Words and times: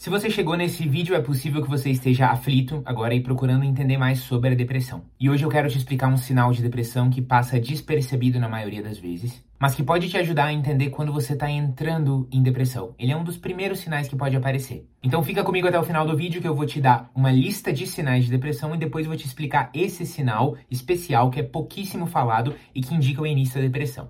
Se 0.00 0.08
você 0.08 0.30
chegou 0.30 0.56
nesse 0.56 0.88
vídeo, 0.88 1.14
é 1.14 1.20
possível 1.20 1.62
que 1.62 1.68
você 1.68 1.90
esteja 1.90 2.28
aflito 2.28 2.80
agora 2.86 3.14
e 3.14 3.20
procurando 3.20 3.66
entender 3.66 3.98
mais 3.98 4.20
sobre 4.20 4.48
a 4.48 4.54
depressão. 4.54 5.04
E 5.20 5.28
hoje 5.28 5.44
eu 5.44 5.50
quero 5.50 5.68
te 5.68 5.76
explicar 5.76 6.08
um 6.08 6.16
sinal 6.16 6.50
de 6.52 6.62
depressão 6.62 7.10
que 7.10 7.20
passa 7.20 7.60
despercebido 7.60 8.40
na 8.40 8.48
maioria 8.48 8.82
das 8.82 8.96
vezes, 8.96 9.44
mas 9.58 9.74
que 9.74 9.82
pode 9.82 10.08
te 10.08 10.16
ajudar 10.16 10.46
a 10.46 10.52
entender 10.54 10.88
quando 10.88 11.12
você 11.12 11.34
está 11.34 11.50
entrando 11.50 12.26
em 12.32 12.42
depressão. 12.42 12.94
Ele 12.98 13.12
é 13.12 13.16
um 13.16 13.22
dos 13.22 13.36
primeiros 13.36 13.80
sinais 13.80 14.08
que 14.08 14.16
pode 14.16 14.34
aparecer. 14.34 14.88
Então 15.02 15.22
fica 15.22 15.44
comigo 15.44 15.68
até 15.68 15.78
o 15.78 15.84
final 15.84 16.06
do 16.06 16.16
vídeo 16.16 16.40
que 16.40 16.48
eu 16.48 16.54
vou 16.54 16.64
te 16.64 16.80
dar 16.80 17.10
uma 17.14 17.30
lista 17.30 17.70
de 17.70 17.86
sinais 17.86 18.24
de 18.24 18.30
depressão 18.30 18.74
e 18.74 18.78
depois 18.78 19.06
vou 19.06 19.16
te 19.18 19.26
explicar 19.26 19.70
esse 19.74 20.06
sinal 20.06 20.56
especial 20.70 21.28
que 21.28 21.40
é 21.40 21.42
pouquíssimo 21.42 22.06
falado 22.06 22.54
e 22.74 22.80
que 22.80 22.94
indica 22.94 23.20
o 23.20 23.26
início 23.26 23.56
da 23.56 23.66
depressão. 23.66 24.08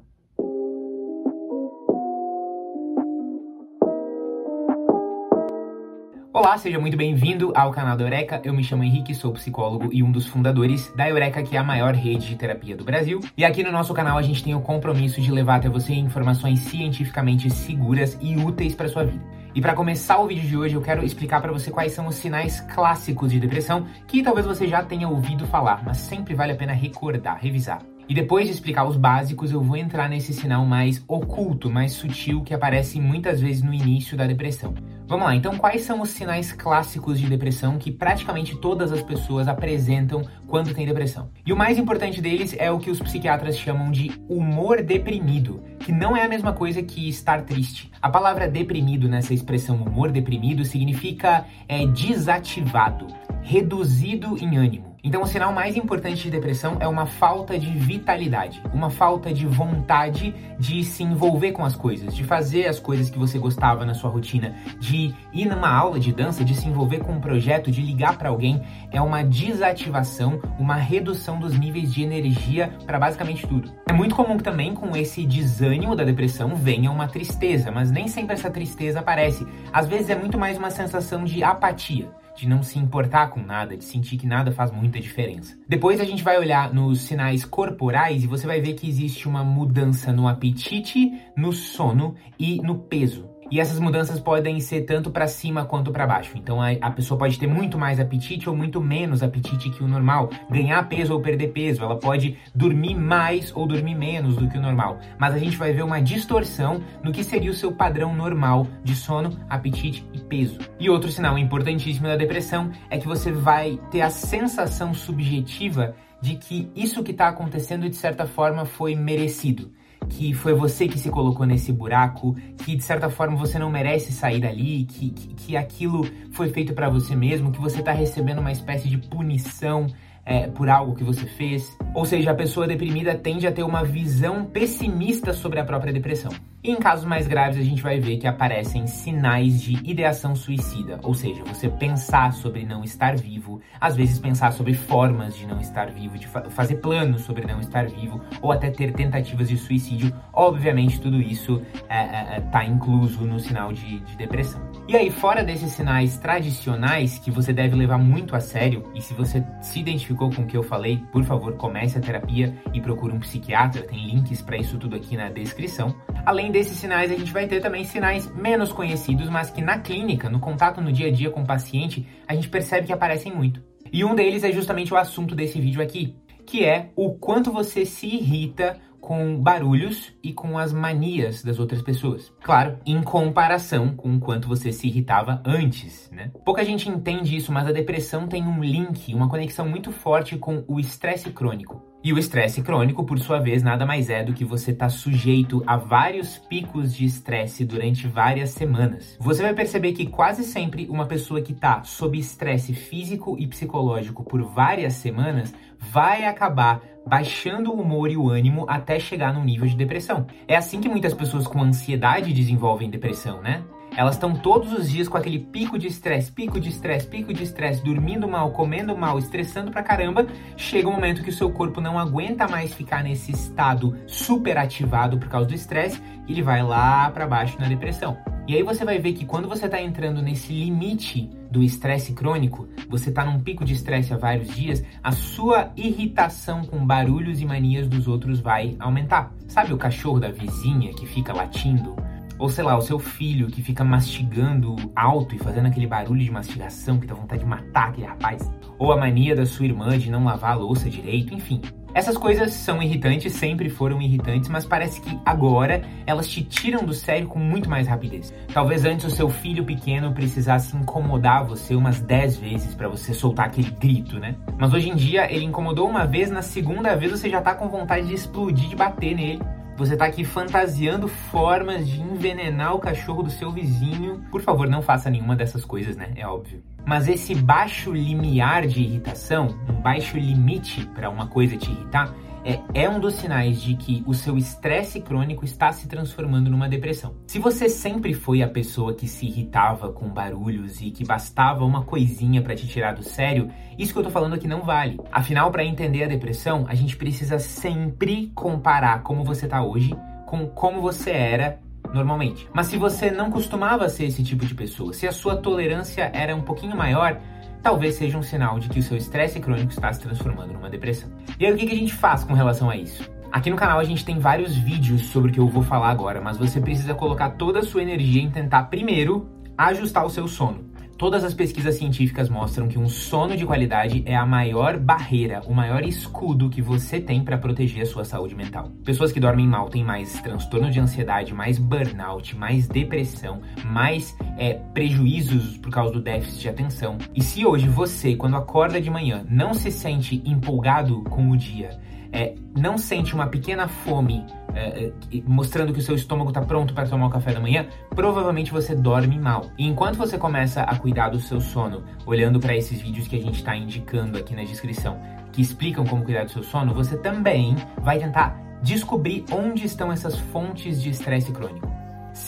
Olá, 6.40 6.56
seja 6.56 6.78
muito 6.78 6.96
bem-vindo 6.96 7.52
ao 7.54 7.70
canal 7.70 7.98
da 7.98 8.02
Eureka. 8.02 8.40
Eu 8.42 8.54
me 8.54 8.64
chamo 8.64 8.82
Henrique, 8.82 9.14
sou 9.14 9.30
psicólogo 9.30 9.90
e 9.92 10.02
um 10.02 10.10
dos 10.10 10.26
fundadores 10.26 10.90
da 10.96 11.06
Eureka, 11.06 11.42
que 11.42 11.54
é 11.54 11.58
a 11.58 11.62
maior 11.62 11.92
rede 11.92 12.28
de 12.28 12.34
terapia 12.34 12.74
do 12.74 12.82
Brasil. 12.82 13.20
E 13.36 13.44
aqui 13.44 13.62
no 13.62 13.70
nosso 13.70 13.92
canal 13.92 14.16
a 14.16 14.22
gente 14.22 14.42
tem 14.42 14.54
o 14.54 14.60
compromisso 14.62 15.20
de 15.20 15.30
levar 15.30 15.56
até 15.56 15.68
você 15.68 15.92
informações 15.92 16.60
cientificamente 16.60 17.50
seguras 17.50 18.16
e 18.22 18.38
úteis 18.38 18.74
para 18.74 18.88
sua 18.88 19.04
vida. 19.04 19.22
E 19.54 19.60
para 19.60 19.74
começar 19.74 20.18
o 20.18 20.28
vídeo 20.28 20.48
de 20.48 20.56
hoje, 20.56 20.74
eu 20.76 20.80
quero 20.80 21.04
explicar 21.04 21.42
para 21.42 21.52
você 21.52 21.70
quais 21.70 21.92
são 21.92 22.06
os 22.06 22.14
sinais 22.14 22.62
clássicos 22.74 23.30
de 23.30 23.38
depressão 23.38 23.86
que 24.06 24.22
talvez 24.22 24.46
você 24.46 24.66
já 24.66 24.82
tenha 24.82 25.10
ouvido 25.10 25.46
falar, 25.46 25.82
mas 25.84 25.98
sempre 25.98 26.34
vale 26.34 26.52
a 26.52 26.56
pena 26.56 26.72
recordar, 26.72 27.38
revisar. 27.38 27.82
E 28.10 28.14
depois 28.14 28.48
de 28.48 28.52
explicar 28.52 28.88
os 28.88 28.96
básicos, 28.96 29.52
eu 29.52 29.62
vou 29.62 29.76
entrar 29.76 30.08
nesse 30.08 30.32
sinal 30.32 30.66
mais 30.66 31.00
oculto, 31.06 31.70
mais 31.70 31.92
sutil 31.92 32.42
que 32.42 32.52
aparece 32.52 33.00
muitas 33.00 33.40
vezes 33.40 33.62
no 33.62 33.72
início 33.72 34.16
da 34.16 34.26
depressão. 34.26 34.74
Vamos 35.06 35.26
lá, 35.26 35.36
então 35.36 35.56
quais 35.56 35.82
são 35.82 36.00
os 36.00 36.08
sinais 36.08 36.50
clássicos 36.50 37.20
de 37.20 37.28
depressão 37.28 37.78
que 37.78 37.92
praticamente 37.92 38.56
todas 38.56 38.90
as 38.90 39.00
pessoas 39.00 39.46
apresentam 39.46 40.22
quando 40.48 40.74
tem 40.74 40.84
depressão? 40.84 41.30
E 41.46 41.52
o 41.52 41.56
mais 41.56 41.78
importante 41.78 42.20
deles 42.20 42.52
é 42.58 42.68
o 42.68 42.80
que 42.80 42.90
os 42.90 42.98
psiquiatras 42.98 43.56
chamam 43.56 43.92
de 43.92 44.10
humor 44.28 44.82
deprimido, 44.82 45.62
que 45.78 45.92
não 45.92 46.16
é 46.16 46.24
a 46.24 46.28
mesma 46.28 46.52
coisa 46.52 46.82
que 46.82 47.08
estar 47.08 47.42
triste. 47.42 47.92
A 48.02 48.10
palavra 48.10 48.48
deprimido 48.48 49.08
nessa 49.08 49.32
expressão 49.32 49.76
humor 49.76 50.10
deprimido 50.10 50.64
significa 50.64 51.44
é, 51.68 51.86
desativado, 51.86 53.06
reduzido 53.40 54.36
em 54.36 54.56
ânimo. 54.56 54.89
Então, 55.02 55.22
o 55.22 55.26
sinal 55.26 55.52
mais 55.52 55.76
importante 55.76 56.22
de 56.22 56.30
depressão 56.30 56.76
é 56.78 56.86
uma 56.86 57.06
falta 57.06 57.58
de 57.58 57.70
vitalidade, 57.70 58.62
uma 58.72 58.90
falta 58.90 59.32
de 59.32 59.46
vontade 59.46 60.34
de 60.58 60.84
se 60.84 61.02
envolver 61.02 61.52
com 61.52 61.64
as 61.64 61.74
coisas, 61.74 62.14
de 62.14 62.22
fazer 62.22 62.66
as 62.66 62.78
coisas 62.78 63.08
que 63.08 63.18
você 63.18 63.38
gostava 63.38 63.86
na 63.86 63.94
sua 63.94 64.10
rotina, 64.10 64.54
de 64.78 65.14
ir 65.32 65.46
numa 65.46 65.70
aula 65.70 65.98
de 65.98 66.12
dança, 66.12 66.44
de 66.44 66.54
se 66.54 66.68
envolver 66.68 66.98
com 66.98 67.12
um 67.12 67.20
projeto, 67.20 67.70
de 67.70 67.80
ligar 67.80 68.18
para 68.18 68.28
alguém. 68.28 68.60
É 68.92 69.00
uma 69.00 69.22
desativação, 69.24 70.38
uma 70.58 70.76
redução 70.76 71.38
dos 71.38 71.58
níveis 71.58 71.94
de 71.94 72.02
energia 72.02 72.70
para 72.84 72.98
basicamente 72.98 73.46
tudo. 73.46 73.72
É 73.88 73.92
muito 73.92 74.14
comum 74.14 74.36
também 74.36 74.74
com 74.74 74.94
esse 74.94 75.24
desânimo 75.24 75.96
da 75.96 76.04
depressão 76.04 76.54
venha 76.54 76.90
uma 76.90 77.08
tristeza, 77.08 77.70
mas 77.70 77.90
nem 77.90 78.06
sempre 78.06 78.34
essa 78.34 78.50
tristeza 78.50 79.00
aparece. 79.00 79.46
Às 79.72 79.88
vezes 79.88 80.10
é 80.10 80.14
muito 80.14 80.36
mais 80.36 80.58
uma 80.58 80.70
sensação 80.70 81.24
de 81.24 81.42
apatia 81.42 82.20
de 82.40 82.48
não 82.48 82.62
se 82.62 82.78
importar 82.78 83.28
com 83.28 83.40
nada, 83.40 83.76
de 83.76 83.84
sentir 83.84 84.16
que 84.16 84.26
nada 84.26 84.50
faz 84.50 84.70
muita 84.70 84.98
diferença. 84.98 85.58
Depois 85.68 86.00
a 86.00 86.04
gente 86.04 86.22
vai 86.22 86.38
olhar 86.38 86.72
nos 86.72 87.02
sinais 87.02 87.44
corporais 87.44 88.24
e 88.24 88.26
você 88.26 88.46
vai 88.46 88.62
ver 88.62 88.72
que 88.72 88.88
existe 88.88 89.28
uma 89.28 89.44
mudança 89.44 90.10
no 90.10 90.26
apetite, 90.26 91.12
no 91.36 91.52
sono 91.52 92.14
e 92.38 92.56
no 92.62 92.78
peso. 92.78 93.28
E 93.50 93.58
essas 93.58 93.80
mudanças 93.80 94.20
podem 94.20 94.60
ser 94.60 94.82
tanto 94.82 95.10
para 95.10 95.26
cima 95.26 95.64
quanto 95.64 95.90
para 95.90 96.06
baixo. 96.06 96.32
Então 96.36 96.62
a, 96.62 96.70
a, 96.70 96.90
pessoa 96.90 97.18
pode 97.18 97.38
ter 97.38 97.48
muito 97.48 97.76
mais 97.76 97.98
apetite 97.98 98.48
ou 98.48 98.56
muito 98.56 98.80
menos 98.80 99.22
apetite 99.22 99.70
que 99.70 99.82
o 99.82 99.88
normal, 99.88 100.30
ganhar 100.48 100.88
peso 100.88 101.12
ou 101.12 101.20
perder 101.20 101.48
peso. 101.48 101.82
Ela 101.82 101.98
pode 101.98 102.38
dormir 102.54 102.94
mais 102.94 103.54
ou 103.54 103.66
dormir 103.66 103.96
menos 103.96 104.36
do 104.36 104.48
que 104.48 104.56
o 104.56 104.62
normal. 104.62 105.00
Mas 105.18 105.34
a 105.34 105.38
gente 105.38 105.56
vai 105.56 105.72
ver 105.72 105.82
uma 105.82 106.00
distorção 106.00 106.80
no 107.02 107.10
que 107.10 107.24
seria 107.24 107.50
o 107.50 107.54
seu 107.54 107.72
padrão 107.72 108.14
normal 108.14 108.68
de 108.84 108.94
sono, 108.94 109.36
apetite 109.48 110.06
e 110.12 110.20
peso. 110.20 110.58
E 110.78 110.88
outro 110.88 111.10
sinal 111.10 111.36
importantíssimo 111.36 112.06
da 112.06 112.16
depressão 112.16 112.70
é 112.88 112.98
que 112.98 113.08
você 113.08 113.32
vai 113.32 113.80
ter 113.90 114.02
a 114.02 114.10
sensação 114.10 114.94
subjetiva 114.94 115.94
de 116.20 116.36
que 116.36 116.70
isso 116.76 117.02
que 117.02 117.10
está 117.10 117.28
acontecendo 117.28 117.88
de 117.88 117.96
certa 117.96 118.26
forma 118.26 118.64
foi 118.64 118.94
merecido 118.94 119.72
que 120.10 120.34
foi 120.34 120.52
você 120.52 120.86
que 120.86 120.98
se 120.98 121.08
colocou 121.08 121.46
nesse 121.46 121.72
buraco, 121.72 122.36
que 122.58 122.76
de 122.76 122.82
certa 122.82 123.08
forma 123.08 123.36
você 123.36 123.58
não 123.58 123.70
merece 123.70 124.12
sair 124.12 124.40
dali, 124.40 124.84
que, 124.84 125.10
que, 125.10 125.34
que 125.34 125.56
aquilo 125.56 126.06
foi 126.32 126.50
feito 126.50 126.74
para 126.74 126.90
você 126.90 127.14
mesmo, 127.14 127.52
que 127.52 127.60
você 127.60 127.82
tá 127.82 127.92
recebendo 127.92 128.40
uma 128.40 128.52
espécie 128.52 128.88
de 128.88 128.98
punição 128.98 129.86
é, 130.24 130.46
por 130.46 130.68
algo 130.68 130.94
que 130.94 131.04
você 131.04 131.26
fez. 131.26 131.76
Ou 131.94 132.04
seja, 132.04 132.30
a 132.30 132.34
pessoa 132.34 132.66
deprimida 132.66 133.14
tende 133.14 133.46
a 133.46 133.52
ter 133.52 133.62
uma 133.62 133.84
visão 133.84 134.44
pessimista 134.44 135.32
sobre 135.32 135.60
a 135.60 135.64
própria 135.64 135.92
depressão. 135.92 136.30
E 136.62 136.70
em 136.70 136.76
casos 136.76 137.06
mais 137.06 137.26
graves, 137.26 137.58
a 137.58 137.62
gente 137.62 137.82
vai 137.82 137.98
ver 137.98 138.18
que 138.18 138.26
aparecem 138.26 138.86
sinais 138.86 139.62
de 139.62 139.72
ideação 139.90 140.36
suicida, 140.36 141.00
ou 141.02 141.14
seja, 141.14 141.42
você 141.44 141.70
pensar 141.70 142.34
sobre 142.34 142.66
não 142.66 142.84
estar 142.84 143.16
vivo, 143.16 143.62
às 143.80 143.96
vezes 143.96 144.18
pensar 144.18 144.52
sobre 144.52 144.74
formas 144.74 145.34
de 145.34 145.46
não 145.46 145.58
estar 145.58 145.90
vivo, 145.90 146.18
de 146.18 146.26
fa 146.26 146.50
fazer 146.50 146.76
planos 146.76 147.22
sobre 147.22 147.46
não 147.46 147.60
estar 147.60 147.86
vivo, 147.86 148.20
ou 148.42 148.52
até 148.52 148.70
ter 148.70 148.92
tentativas 148.92 149.48
de 149.48 149.56
suicídio. 149.56 150.14
Obviamente, 150.34 151.00
tudo 151.00 151.18
isso 151.18 151.62
está 151.72 151.94
é, 151.94 152.34
é, 152.34 152.36
é 152.36 152.40
tá 152.40 152.62
incluso 152.62 153.24
no 153.24 153.40
sinal 153.40 153.72
de, 153.72 154.00
de 154.00 154.16
depressão. 154.16 154.60
E 154.90 154.96
aí, 154.96 155.08
fora 155.08 155.44
desses 155.44 155.70
sinais 155.70 156.18
tradicionais 156.18 157.16
que 157.16 157.30
você 157.30 157.52
deve 157.52 157.76
levar 157.76 157.96
muito 157.96 158.34
a 158.34 158.40
sério, 158.40 158.90
e 158.92 159.00
se 159.00 159.14
você 159.14 159.40
se 159.62 159.78
identificou 159.78 160.34
com 160.34 160.42
o 160.42 160.46
que 160.48 160.56
eu 160.56 160.64
falei, 160.64 161.00
por 161.12 161.22
favor, 161.22 161.52
comece 161.56 161.96
a 161.96 162.00
terapia 162.00 162.52
e 162.74 162.80
procure 162.80 163.14
um 163.14 163.20
psiquiatra, 163.20 163.82
tem 163.82 164.04
links 164.04 164.42
para 164.42 164.56
isso 164.56 164.76
tudo 164.78 164.96
aqui 164.96 165.16
na 165.16 165.28
descrição. 165.28 165.94
Além 166.26 166.50
desses 166.50 166.76
sinais, 166.76 167.12
a 167.12 167.14
gente 167.14 167.32
vai 167.32 167.46
ter 167.46 167.60
também 167.60 167.84
sinais 167.84 168.28
menos 168.34 168.72
conhecidos, 168.72 169.30
mas 169.30 169.48
que 169.48 169.62
na 169.62 169.78
clínica, 169.78 170.28
no 170.28 170.40
contato 170.40 170.80
no 170.80 170.90
dia 170.90 171.06
a 171.06 171.12
dia 171.12 171.30
com 171.30 171.42
o 171.42 171.46
paciente, 171.46 172.04
a 172.26 172.34
gente 172.34 172.48
percebe 172.48 172.88
que 172.88 172.92
aparecem 172.92 173.32
muito. 173.32 173.62
E 173.92 174.04
um 174.04 174.16
deles 174.16 174.42
é 174.42 174.50
justamente 174.50 174.92
o 174.92 174.96
assunto 174.96 175.36
desse 175.36 175.60
vídeo 175.60 175.80
aqui, 175.80 176.16
que 176.50 176.64
é 176.64 176.90
o 176.96 177.12
quanto 177.12 177.52
você 177.52 177.86
se 177.86 178.08
irrita 178.08 178.76
com 179.00 179.40
barulhos 179.40 180.12
e 180.20 180.32
com 180.32 180.58
as 180.58 180.72
manias 180.72 181.44
das 181.44 181.60
outras 181.60 181.80
pessoas. 181.80 182.32
Claro, 182.42 182.76
em 182.84 183.00
comparação 183.04 183.94
com 183.94 184.16
o 184.16 184.18
quanto 184.18 184.48
você 184.48 184.72
se 184.72 184.88
irritava 184.88 185.40
antes, 185.46 186.10
né? 186.10 186.32
Pouca 186.44 186.64
gente 186.64 186.88
entende 186.88 187.36
isso, 187.36 187.52
mas 187.52 187.68
a 187.68 187.72
depressão 187.72 188.26
tem 188.26 188.42
um 188.42 188.64
link, 188.64 189.14
uma 189.14 189.28
conexão 189.28 189.68
muito 189.68 189.92
forte 189.92 190.36
com 190.36 190.64
o 190.66 190.80
estresse 190.80 191.30
crônico. 191.30 191.89
E 192.02 192.14
o 192.14 192.18
estresse 192.18 192.62
crônico, 192.62 193.04
por 193.04 193.18
sua 193.18 193.38
vez, 193.38 193.62
nada 193.62 193.84
mais 193.84 194.08
é 194.08 194.24
do 194.24 194.32
que 194.32 194.42
você 194.42 194.70
estar 194.70 194.86
tá 194.86 194.90
sujeito 194.90 195.62
a 195.66 195.76
vários 195.76 196.38
picos 196.38 196.94
de 196.96 197.04
estresse 197.04 197.62
durante 197.62 198.08
várias 198.08 198.50
semanas. 198.50 199.18
Você 199.20 199.42
vai 199.42 199.52
perceber 199.52 199.92
que 199.92 200.06
quase 200.06 200.42
sempre 200.42 200.88
uma 200.88 201.04
pessoa 201.04 201.42
que 201.42 201.52
está 201.52 201.82
sob 201.82 202.18
estresse 202.18 202.72
físico 202.72 203.36
e 203.38 203.46
psicológico 203.46 204.24
por 204.24 204.42
várias 204.42 204.94
semanas 204.94 205.52
vai 205.78 206.24
acabar 206.24 206.82
baixando 207.06 207.70
o 207.70 207.80
humor 207.80 208.10
e 208.10 208.16
o 208.16 208.30
ânimo 208.30 208.64
até 208.66 208.98
chegar 208.98 209.34
num 209.34 209.44
nível 209.44 209.68
de 209.68 209.76
depressão. 209.76 210.26
É 210.48 210.56
assim 210.56 210.80
que 210.80 210.88
muitas 210.88 211.12
pessoas 211.12 211.46
com 211.46 211.62
ansiedade 211.62 212.32
desenvolvem 212.32 212.88
depressão, 212.88 213.42
né? 213.42 213.62
Elas 213.96 214.14
estão 214.14 214.34
todos 214.34 214.72
os 214.72 214.90
dias 214.90 215.08
com 215.08 215.16
aquele 215.16 215.38
pico 215.38 215.78
de 215.78 215.86
estresse, 215.86 216.30
pico 216.30 216.60
de 216.60 216.68
estresse, 216.68 217.06
pico 217.06 217.34
de 217.34 217.42
estresse, 217.42 217.84
dormindo 217.84 218.28
mal, 218.28 218.50
comendo 218.52 218.96
mal, 218.96 219.18
estressando 219.18 219.70
pra 219.70 219.82
caramba. 219.82 220.26
Chega 220.56 220.88
um 220.88 220.92
momento 220.92 221.22
que 221.22 221.30
o 221.30 221.34
seu 221.34 221.50
corpo 221.50 221.80
não 221.80 221.98
aguenta 221.98 222.48
mais 222.48 222.72
ficar 222.72 223.02
nesse 223.02 223.32
estado 223.32 223.96
super 224.06 224.56
ativado 224.56 225.18
por 225.18 225.28
causa 225.28 225.48
do 225.48 225.54
estresse 225.54 226.00
e 226.26 226.32
ele 226.32 226.42
vai 226.42 226.62
lá 226.62 227.10
para 227.10 227.26
baixo 227.26 227.58
na 227.60 227.68
depressão. 227.68 228.16
E 228.46 228.54
aí 228.54 228.62
você 228.62 228.84
vai 228.84 228.98
ver 228.98 229.12
que 229.12 229.24
quando 229.24 229.48
você 229.48 229.66
está 229.66 229.80
entrando 229.80 230.22
nesse 230.22 230.52
limite 230.52 231.30
do 231.50 231.62
estresse 231.62 232.12
crônico, 232.12 232.68
você 232.88 233.10
está 233.10 233.24
num 233.24 233.38
pico 233.38 233.64
de 233.64 233.74
estresse 233.74 234.12
há 234.12 234.16
vários 234.16 234.48
dias, 234.54 234.84
a 235.02 235.12
sua 235.12 235.70
irritação 235.76 236.64
com 236.64 236.84
barulhos 236.84 237.40
e 237.40 237.44
manias 237.44 237.88
dos 237.88 238.08
outros 238.08 238.40
vai 238.40 238.76
aumentar. 238.78 239.32
Sabe 239.46 239.72
o 239.72 239.78
cachorro 239.78 240.18
da 240.18 240.30
vizinha 240.30 240.92
que 240.94 241.06
fica 241.06 241.32
latindo? 241.32 241.94
Ou 242.40 242.48
sei 242.48 242.64
lá, 242.64 242.74
o 242.74 242.80
seu 242.80 242.98
filho 242.98 243.48
que 243.48 243.62
fica 243.62 243.84
mastigando 243.84 244.74
alto 244.96 245.34
e 245.34 245.38
fazendo 245.38 245.66
aquele 245.66 245.86
barulho 245.86 246.24
de 246.24 246.30
mastigação 246.30 246.98
que 246.98 247.06
dá 247.06 247.14
vontade 247.14 247.42
de 247.42 247.46
matar 247.46 247.90
aquele 247.90 248.06
rapaz. 248.06 248.50
Ou 248.78 248.92
a 248.92 248.96
mania 248.96 249.36
da 249.36 249.44
sua 249.44 249.66
irmã 249.66 249.98
de 249.98 250.10
não 250.10 250.24
lavar 250.24 250.52
a 250.52 250.54
louça 250.54 250.88
direito, 250.88 251.34
enfim. 251.34 251.60
Essas 251.92 252.16
coisas 252.16 252.54
são 252.54 252.82
irritantes, 252.82 253.34
sempre 253.34 253.68
foram 253.68 254.00
irritantes, 254.00 254.48
mas 254.48 254.64
parece 254.64 255.02
que 255.02 255.18
agora 255.22 255.82
elas 256.06 256.28
te 256.28 256.42
tiram 256.42 256.82
do 256.82 256.94
sério 256.94 257.26
com 257.26 257.38
muito 257.38 257.68
mais 257.68 257.86
rapidez. 257.86 258.32
Talvez 258.54 258.86
antes 258.86 259.04
o 259.04 259.10
seu 259.10 259.28
filho 259.28 259.64
pequeno 259.64 260.14
precisasse 260.14 260.74
incomodar 260.74 261.44
você 261.44 261.74
umas 261.74 262.00
10 262.00 262.36
vezes 262.38 262.74
para 262.74 262.88
você 262.88 263.12
soltar 263.12 263.48
aquele 263.48 263.70
grito, 263.72 264.18
né? 264.18 264.34
Mas 264.56 264.72
hoje 264.72 264.88
em 264.88 264.94
dia 264.94 265.30
ele 265.30 265.44
incomodou 265.44 265.86
uma 265.86 266.06
vez, 266.06 266.30
na 266.30 266.40
segunda 266.42 266.96
vez 266.96 267.10
você 267.10 267.28
já 267.28 267.42
tá 267.42 267.54
com 267.54 267.68
vontade 267.68 268.06
de 268.06 268.14
explodir, 268.14 268.68
de 268.68 268.76
bater 268.76 269.14
nele. 269.14 269.42
Você 269.80 269.96
tá 269.96 270.04
aqui 270.04 270.24
fantasiando 270.24 271.08
formas 271.08 271.88
de 271.88 272.02
envenenar 272.02 272.74
o 272.74 272.78
cachorro 272.78 273.22
do 273.22 273.30
seu 273.30 273.50
vizinho. 273.50 274.22
Por 274.30 274.42
favor, 274.42 274.68
não 274.68 274.82
faça 274.82 275.08
nenhuma 275.08 275.34
dessas 275.34 275.64
coisas, 275.64 275.96
né? 275.96 276.12
É 276.16 276.26
óbvio. 276.26 276.62
Mas 276.86 277.08
esse 277.08 277.34
baixo 277.34 277.92
limiar 277.92 278.66
de 278.66 278.80
irritação, 278.80 279.48
um 279.68 279.80
baixo 279.80 280.16
limite 280.18 280.86
para 280.86 281.10
uma 281.10 281.26
coisa 281.26 281.56
te 281.56 281.70
irritar, 281.70 282.14
é, 282.44 282.58
é 282.72 282.88
um 282.88 282.98
dos 282.98 283.14
sinais 283.14 283.60
de 283.60 283.74
que 283.74 284.02
o 284.06 284.14
seu 284.14 284.38
estresse 284.38 285.00
crônico 285.00 285.44
está 285.44 285.72
se 285.72 285.86
transformando 285.86 286.50
numa 286.50 286.68
depressão. 286.68 287.14
Se 287.26 287.38
você 287.38 287.68
sempre 287.68 288.14
foi 288.14 288.42
a 288.42 288.48
pessoa 288.48 288.94
que 288.94 289.06
se 289.06 289.26
irritava 289.26 289.92
com 289.92 290.08
barulhos 290.08 290.80
e 290.80 290.90
que 290.90 291.04
bastava 291.04 291.64
uma 291.64 291.84
coisinha 291.84 292.40
para 292.40 292.54
te 292.54 292.66
tirar 292.66 292.94
do 292.94 293.02
sério, 293.02 293.50
isso 293.78 293.92
que 293.92 293.98
eu 293.98 294.04
tô 294.04 294.10
falando 294.10 294.34
aqui 294.34 294.48
não 294.48 294.62
vale. 294.62 294.98
Afinal, 295.12 295.50
para 295.50 295.64
entender 295.64 296.04
a 296.04 296.08
depressão, 296.08 296.64
a 296.68 296.74
gente 296.74 296.96
precisa 296.96 297.38
sempre 297.38 298.32
comparar 298.34 299.02
como 299.02 299.22
você 299.22 299.46
tá 299.46 299.62
hoje 299.62 299.94
com 300.26 300.46
como 300.46 300.80
você 300.80 301.10
era 301.10 301.58
normalmente. 301.92 302.48
Mas 302.52 302.66
se 302.66 302.76
você 302.76 303.10
não 303.10 303.30
costumava 303.30 303.88
ser 303.88 304.04
esse 304.04 304.22
tipo 304.22 304.44
de 304.44 304.54
pessoa, 304.54 304.92
se 304.92 305.06
a 305.06 305.12
sua 305.12 305.36
tolerância 305.36 306.10
era 306.14 306.34
um 306.34 306.42
pouquinho 306.42 306.76
maior, 306.76 307.20
talvez 307.62 307.94
seja 307.96 308.18
um 308.18 308.22
sinal 308.22 308.58
de 308.58 308.68
que 308.68 308.80
o 308.80 308.82
seu 308.82 308.96
estresse 308.96 309.40
crônico 309.40 309.72
está 309.72 309.92
se 309.92 310.00
transformando 310.00 310.52
numa 310.52 310.70
depressão. 310.70 311.10
E 311.38 311.46
aí 311.46 311.52
o 311.52 311.56
que 311.56 311.66
a 311.66 311.76
gente 311.76 311.92
faz 311.92 312.24
com 312.24 312.34
relação 312.34 312.70
a 312.70 312.76
isso? 312.76 313.08
Aqui 313.30 313.48
no 313.48 313.56
canal 313.56 313.78
a 313.78 313.84
gente 313.84 314.04
tem 314.04 314.18
vários 314.18 314.56
vídeos 314.56 315.02
sobre 315.02 315.30
o 315.30 315.34
que 315.34 315.38
eu 315.38 315.46
vou 315.46 315.62
falar 315.62 315.90
agora, 315.90 316.20
mas 316.20 316.36
você 316.36 316.60
precisa 316.60 316.94
colocar 316.94 317.30
toda 317.30 317.60
a 317.60 317.62
sua 317.62 317.82
energia 317.82 318.22
em 318.22 318.30
tentar 318.30 318.64
primeiro 318.64 319.28
ajustar 319.56 320.04
o 320.04 320.10
seu 320.10 320.26
sono. 320.26 320.69
Todas 321.00 321.24
as 321.24 321.32
pesquisas 321.32 321.76
científicas 321.76 322.28
mostram 322.28 322.68
que 322.68 322.78
um 322.78 322.86
sono 322.86 323.34
de 323.34 323.46
qualidade 323.46 324.02
é 324.04 324.14
a 324.14 324.26
maior 324.26 324.76
barreira, 324.76 325.40
o 325.46 325.54
maior 325.54 325.82
escudo 325.82 326.50
que 326.50 326.60
você 326.60 327.00
tem 327.00 327.24
para 327.24 327.38
proteger 327.38 327.84
a 327.84 327.86
sua 327.86 328.04
saúde 328.04 328.34
mental. 328.34 328.70
Pessoas 328.84 329.10
que 329.10 329.18
dormem 329.18 329.48
mal 329.48 329.70
têm 329.70 329.82
mais 329.82 330.20
transtorno 330.20 330.70
de 330.70 330.78
ansiedade, 330.78 331.32
mais 331.32 331.58
burnout, 331.58 332.36
mais 332.36 332.68
depressão, 332.68 333.40
mais 333.64 334.14
é, 334.36 334.52
prejuízos 334.74 335.56
por 335.56 335.70
causa 335.70 335.90
do 335.90 336.02
déficit 336.02 336.38
de 336.38 336.48
atenção. 336.50 336.98
E 337.14 337.22
se 337.22 337.46
hoje 337.46 337.66
você, 337.66 338.14
quando 338.14 338.36
acorda 338.36 338.78
de 338.78 338.90
manhã, 338.90 339.24
não 339.26 339.54
se 339.54 339.70
sente 339.70 340.22
empolgado 340.22 341.00
com 341.04 341.30
o 341.30 341.36
dia, 341.36 341.80
é, 342.12 342.34
não 342.54 342.76
sente 342.76 343.14
uma 343.14 343.26
pequena 343.26 343.68
fome 343.68 344.26
é, 344.54 344.86
é 344.86 344.92
mostrando 345.26 345.72
que 345.72 345.78
o 345.78 345.82
seu 345.82 345.94
estômago 345.94 346.30
está 346.30 346.42
pronto 346.42 346.74
para 346.74 346.88
tomar 346.88 347.06
o 347.06 347.10
café 347.10 347.32
da 347.32 347.40
manhã, 347.40 347.66
provavelmente 347.90 348.52
você 348.52 348.74
dorme 348.74 349.18
mal. 349.18 349.50
E 349.58 349.66
enquanto 349.66 349.96
você 349.96 350.18
começa 350.18 350.62
a 350.62 350.76
cuidar 350.76 351.10
do 351.10 351.20
seu 351.20 351.40
sono, 351.40 351.84
olhando 352.06 352.40
para 352.40 352.56
esses 352.56 352.80
vídeos 352.80 353.08
que 353.08 353.16
a 353.16 353.20
gente 353.20 353.36
está 353.36 353.56
indicando 353.56 354.18
aqui 354.18 354.34
na 354.34 354.42
descrição, 354.42 354.98
que 355.32 355.40
explicam 355.40 355.84
como 355.84 356.04
cuidar 356.04 356.24
do 356.24 356.30
seu 356.30 356.42
sono, 356.42 356.74
você 356.74 356.96
também 356.96 357.56
vai 357.78 357.98
tentar 357.98 358.40
descobrir 358.62 359.24
onde 359.32 359.64
estão 359.64 359.90
essas 359.90 360.18
fontes 360.18 360.82
de 360.82 360.90
estresse 360.90 361.32
crônico. 361.32 361.79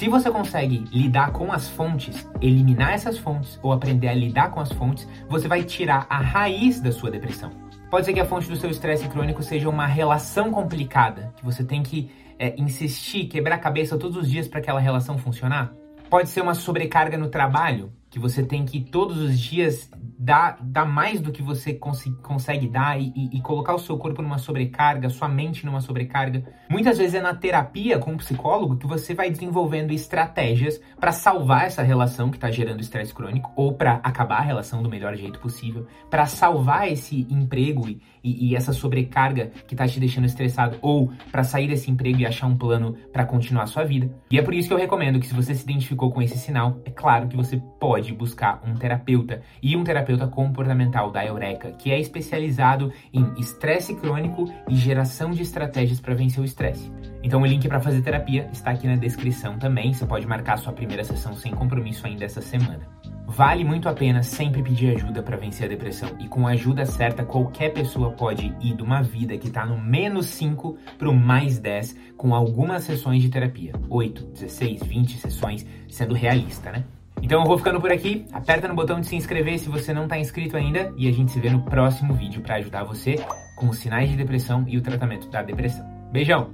Se 0.03 0.09
você 0.09 0.33
consegue 0.33 0.79
lidar 0.91 1.31
com 1.31 1.53
as 1.53 1.69
fontes, 1.69 2.29
eliminar 2.41 2.93
essas 2.93 3.17
fontes 3.19 3.57
ou 3.63 3.73
aprender 3.73 4.09
a 4.09 4.13
lidar 4.13 4.51
com 4.51 4.59
as 4.59 4.73
fontes, 4.73 5.07
você 5.29 5.47
vai 5.47 5.63
tirar 5.63 6.09
a 6.11 6.19
raiz 6.19 6.81
da 6.81 6.91
sua 6.91 7.09
depressão. 7.09 7.53
Pode 7.89 8.07
ser 8.07 8.13
que 8.13 8.19
a 8.19 8.27
fonte 8.27 8.49
do 8.49 8.57
seu 8.57 8.69
estresse 8.69 9.09
crônico 9.09 9.45
seja 9.45 9.69
uma 9.69 9.87
relação 9.87 10.51
complicada, 10.51 11.33
que 11.37 11.45
você 11.45 11.63
tem 11.63 11.85
que 11.85 12.11
é, 12.37 12.53
insistir, 12.61 13.27
quebrar 13.27 13.55
a 13.55 13.59
cabeça 13.61 13.97
todos 13.97 14.17
os 14.17 14.29
dias 14.29 14.49
para 14.49 14.59
aquela 14.59 14.81
relação 14.81 15.17
funcionar. 15.19 15.73
Pode 16.11 16.31
ser 16.31 16.41
uma 16.41 16.55
sobrecarga 16.55 17.17
no 17.17 17.29
trabalho, 17.29 17.93
que 18.13 18.19
você 18.19 18.43
tem 18.43 18.67
que 18.67 18.79
todos 18.79 19.17
os 19.17 19.41
dias 19.41 19.91
dar, 20.19 20.59
dar 20.61 20.85
mais 20.85 21.19
do 21.19 21.33
que 21.33 21.43
você 21.43 21.73
cons 21.73 22.05
consegue 22.23 22.69
dar 22.69 23.01
e, 23.01 23.11
e, 23.17 23.39
e, 23.39 23.41
colocar 23.41 23.75
o 23.75 23.79
seu 23.79 23.97
corpo 23.97 24.21
numa 24.21 24.37
sobrecarga, 24.37 25.09
sua 25.09 25.29
mente 25.29 25.65
numa 25.65 25.81
sobrecarga. 25.81 26.45
Muitas 26.69 26.99
vezes 26.99 27.15
é 27.15 27.23
na 27.23 27.35
terapia 27.35 27.99
com 27.99 28.13
o 28.13 28.19
psicólogo 28.19 28.77
que 28.77 28.87
você 28.87 29.15
vai 29.15 29.31
desenvolvendo 29.31 29.93
estratégias 29.93 30.79
para 31.01 31.11
salvar 31.11 31.65
essa 31.65 31.83
relação 31.83 32.31
que 32.31 32.37
está 32.37 32.51
gerando 32.51 32.81
estresse 32.81 33.15
crônico 33.15 33.51
ou 33.57 33.73
para 33.73 33.95
acabar 34.03 34.41
a 34.41 34.43
relação 34.43 34.83
do 34.83 34.91
melhor 34.91 35.17
jeito 35.17 35.41
possível, 35.41 35.87
para 36.11 36.27
salvar 36.27 36.93
esse 36.93 37.27
emprego 37.31 37.89
e, 37.89 38.01
e 38.23 38.55
essa 38.55 38.75
sobrecarga 38.75 39.51
que 39.67 39.75
está 39.75 39.89
te 39.89 39.99
deixando 39.99 40.27
estressado 40.27 40.77
ou 40.83 41.11
para 41.31 41.43
sair 41.43 41.67
desse 41.67 41.91
emprego 41.91 42.21
e 42.21 42.27
achar 42.27 42.47
um 42.47 42.59
plano 42.59 42.95
para 43.11 43.25
continuar 43.25 43.63
a 43.63 43.67
sua 43.67 43.85
vida. 43.85 44.15
E 44.31 44.39
é 44.39 44.43
por 44.43 44.53
isso 44.53 44.69
que 44.69 44.75
eu 44.75 44.79
recomendo 44.79 45.19
que 45.19 45.27
se 45.27 45.35
você 45.35 45.55
se 45.55 45.65
identificou 45.65 46.13
com 46.13 46.21
esse 46.21 46.37
sinal, 46.37 46.79
é 46.85 46.91
claro 46.91 47.27
que 47.27 47.37
você 47.37 47.61
pode 47.81 48.02
pode 48.03 48.13
buscar 48.15 48.61
um 48.67 48.75
terapeuta 48.75 49.43
e 49.63 49.77
um 49.77 49.85
terapeuta 49.85 50.27
comportamental 50.27 51.13
da 51.13 51.25
Eureka, 51.25 51.71
que 51.71 51.93
é 51.93 52.01
especializado 52.01 52.93
em 53.13 53.33
estresse 53.39 53.95
crônico 53.95 54.53
e 54.69 54.75
geração 54.75 55.31
de 55.31 55.43
estratégias 55.43 56.01
para 56.01 56.15
vencer 56.15 56.43
o 56.43 56.45
estresse. 56.45 56.91
Então 57.23 57.43
o 57.43 57.47
link 57.47 57.69
para 57.69 57.81
fazer 57.81 58.03
terapia 58.03 58.49
está 58.53 58.73
aqui 58.73 58.89
na 58.89 58.97
descrição 58.97 59.57
também. 59.57 59.95
Você 59.95 60.05
pode 60.05 60.27
marcar 60.27 60.59
sua 60.59 60.73
primeira 60.73 61.05
sessão 61.05 61.35
sem 61.35 61.55
compromisso 61.55 62.05
ainda 62.05 62.25
essa 62.25 62.41
semana. 62.41 62.81
Vale 63.25 63.63
muito 63.63 63.89
a 63.89 63.95
pena 63.95 64.23
sempre 64.25 64.65
pedir 64.65 64.97
ajuda 64.97 65.23
para 65.23 65.37
vencer 65.37 65.67
a 65.67 65.69
depressão. 65.69 66.11
E 66.19 66.27
com 66.27 66.47
a 66.47 66.51
ajuda 66.51 66.85
certa, 66.85 67.25
qualquer 67.25 67.73
pessoa 67.73 68.11
pode 68.11 68.53
ir 68.61 68.75
de 68.75 68.83
uma 68.83 69.01
vida 69.01 69.39
que 69.39 69.47
está 69.47 69.65
no 69.65 69.81
menos 69.81 70.27
5 70.27 70.77
para 70.99 71.09
o 71.09 71.15
mais 71.15 71.61
10 71.61 71.97
com 72.17 72.35
algumas 72.35 72.83
sessões 72.83 73.23
de 73.23 73.29
terapia. 73.29 73.73
8, 73.89 74.25
16, 74.25 74.83
20 74.83 75.19
sessões, 75.19 75.65
sendo 75.89 76.15
realista, 76.15 76.73
né? 76.73 76.85
Então 77.23 77.41
eu 77.41 77.47
vou 77.47 77.57
ficando 77.57 77.81
por 77.81 77.93
aqui. 77.93 78.27
Aperta 78.33 78.67
no 78.67 78.75
botão 78.75 79.01
de 79.01 79.07
se 79.07 79.17
inscrever 79.17 79.59
se 79.59 79.69
você 79.69 79.95
não 79.95 80.05
está 80.05 80.19
inscrito 80.19 80.57
ainda 80.57 80.93
e 80.97 81.09
a 81.09 81.13
gente 81.13 81.31
se 81.31 81.41
vê 81.41 81.49
no 81.49 81.63
próximo 81.63 82.13
vídeo 82.13 82.43
para 82.43 82.57
ajudar 82.57 82.83
você 82.83 83.17
com 83.57 83.69
os 83.69 83.79
sinais 83.79 84.11
de 84.11 84.17
depressão 84.17 84.65
e 84.67 84.77
o 84.77 84.83
tratamento 84.83 85.31
da 85.31 85.43
depressão. 85.43 85.87
Beijão. 86.13 86.51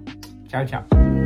Tchau, 0.46 0.64
tchau. 0.66 1.17